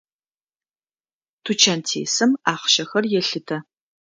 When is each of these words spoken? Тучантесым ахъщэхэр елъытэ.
Тучантесым 1.43 2.31
ахъщэхэр 2.51 3.03
елъытэ. 3.19 3.57